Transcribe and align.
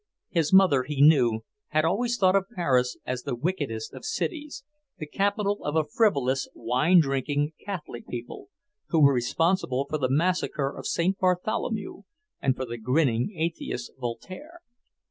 His 0.29 0.51
mother, 0.51 0.81
he 0.81 0.99
knew, 0.99 1.41
had 1.67 1.85
always 1.85 2.17
thought 2.17 2.35
of 2.35 2.49
Paris 2.55 2.97
as 3.05 3.21
the 3.21 3.35
wickedest 3.35 3.93
of 3.93 4.03
cities, 4.03 4.63
the 4.97 5.05
capital 5.05 5.63
of 5.63 5.75
a 5.75 5.83
frivolous, 5.83 6.47
wine 6.55 6.99
drinking, 6.99 7.53
Catholic 7.63 8.07
people, 8.07 8.49
who 8.87 8.99
were 8.99 9.13
responsible 9.13 9.85
for 9.87 9.99
the 9.99 10.09
massacre 10.09 10.75
of 10.75 10.87
St. 10.87 11.19
Bartholomew 11.19 12.01
and 12.41 12.55
for 12.55 12.65
the 12.65 12.79
grinning 12.79 13.35
atheist, 13.37 13.91
Voltaire. 13.99 14.61